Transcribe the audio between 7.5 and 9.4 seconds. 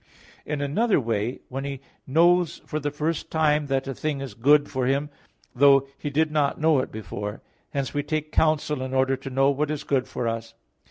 hence we take counsel in order to